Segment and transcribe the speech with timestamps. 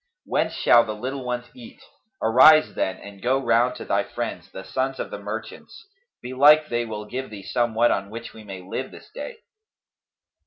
[0.25, 1.79] Whence shall the little ones eat?
[2.23, 5.85] Arise then, go round to thy friends, the sons of the merchants:
[6.23, 9.41] belike they will give thee somewhat on which we may live this day."